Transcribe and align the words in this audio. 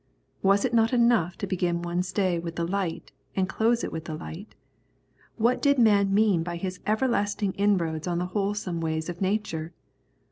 Was 0.41 0.65
it 0.65 0.73
not 0.73 0.93
enough 0.93 1.37
to 1.37 1.45
begin 1.45 1.83
one's 1.83 2.11
day 2.11 2.39
with 2.39 2.55
the 2.55 2.65
light 2.65 3.11
and 3.35 3.47
close 3.47 3.83
it 3.83 3.91
with 3.91 4.05
the 4.05 4.15
light? 4.15 4.55
What 5.35 5.61
did 5.61 5.77
man 5.77 6.11
mean 6.11 6.41
by 6.41 6.55
his 6.55 6.79
everlasting 6.87 7.51
inroads 7.53 8.07
on 8.07 8.17
the 8.17 8.25
wholesome 8.33 8.81
ways 8.81 9.09
of 9.09 9.21
nature? 9.21 9.73